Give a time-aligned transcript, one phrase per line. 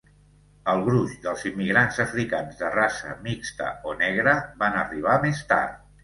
[0.71, 5.77] El gruix dels immigrants africans de raça mixta o negra van arribar més tard.